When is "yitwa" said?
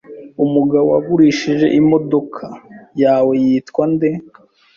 3.45-3.83